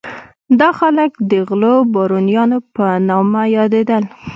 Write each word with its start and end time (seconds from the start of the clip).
دا 0.59 0.69
خلک 0.79 1.11
د 1.31 1.31
غلو 1.47 1.75
بارونیانو 1.93 2.57
په 2.75 2.85
نوم 3.07 3.33
یادېدل. 3.57 4.03